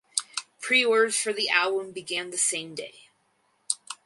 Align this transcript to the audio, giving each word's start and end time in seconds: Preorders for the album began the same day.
Preorders 0.63 1.13
for 1.21 1.31
the 1.31 1.47
album 1.49 1.91
began 1.91 2.31
the 2.31 2.37
same 2.39 2.73
day. 2.73 3.09